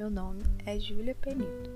[0.00, 1.70] Meu nome é Júlia Penito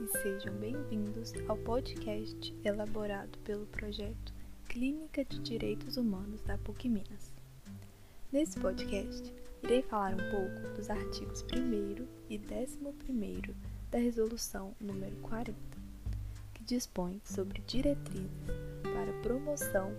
[0.00, 4.32] e sejam bem-vindos ao podcast elaborado pelo projeto
[4.68, 7.34] Clínica de Direitos Humanos da PUC Minas.
[8.30, 13.56] Nesse podcast, irei falar um pouco dos artigos 1 e 11
[13.90, 15.58] da Resolução número 40,
[16.54, 18.30] que dispõe sobre diretrizes
[18.84, 19.90] para promoção,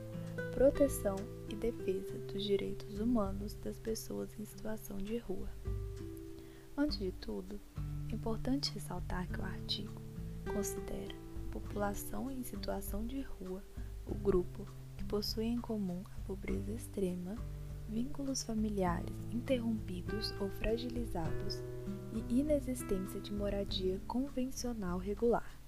[0.53, 1.17] proteção
[1.49, 5.49] e defesa dos direitos humanos das pessoas em situação de rua.
[6.79, 7.59] Antes de tudo,
[8.07, 9.99] é importante ressaltar que o artigo
[10.53, 11.15] considera
[11.49, 13.63] população em situação de rua
[14.05, 14.63] o grupo
[14.95, 17.35] que possui em comum a pobreza extrema,
[17.89, 21.63] vínculos familiares interrompidos ou fragilizados
[22.13, 25.59] e inexistência de moradia convencional regular.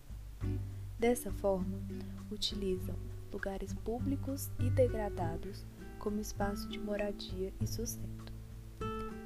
[0.99, 1.81] Dessa forma,
[2.29, 2.95] utilizam
[3.33, 5.65] lugares públicos e degradados
[5.97, 8.28] como espaço de moradia e sustento.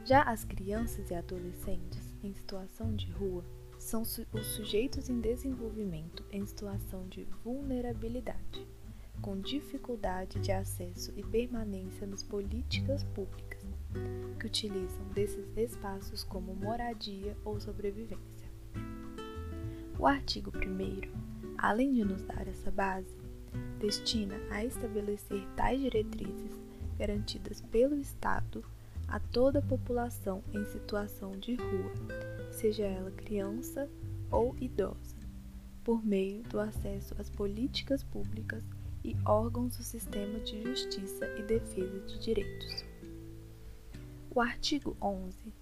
[0.06, 3.42] Já as crianças e adolescentes em situação de rua
[3.80, 8.68] são su os sujeitos em desenvolvimento em situação de vulnerabilidade,
[9.22, 13.64] com dificuldade de acesso e permanência nas políticas públicas,
[14.42, 18.52] que utilizam desses espaços como moradia ou sobrevivência.
[19.98, 21.02] O artigo 1,
[21.58, 23.18] além de nos dar essa base,
[23.80, 26.60] destina a estabelecer tais diretrizes
[26.98, 28.66] garantidas pelo Estado
[29.14, 31.94] a toda a população em situação de rua,
[32.52, 33.88] seja ela criança
[34.32, 35.16] ou idosa,
[35.84, 38.64] por meio do acesso às políticas públicas
[39.04, 42.84] e órgãos do sistema de justiça e defesa de direitos.
[44.34, 45.54] O artigo 11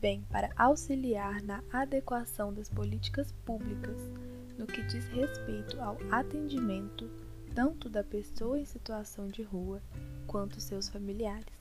[0.00, 4.00] vem para auxiliar na adequação das políticas públicas
[4.56, 7.10] no que diz respeito ao atendimento
[7.56, 9.82] tanto da pessoa em situação de rua
[10.28, 11.59] quanto seus familiares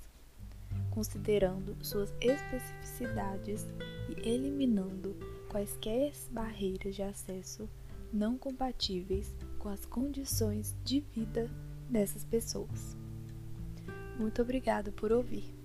[1.00, 3.66] considerando suas especificidades
[4.10, 5.16] e eliminando
[5.48, 7.70] quaisquer barreiras de acesso
[8.12, 11.50] não compatíveis com as condições de vida
[11.90, 12.98] dessas pessoas.
[14.20, 15.56] Muito obrigado por ouvir.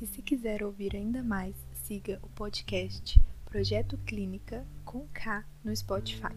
[0.00, 6.34] E se quiser ouvir ainda mais, siga o podcast Projeto Clínica com K no Spotify.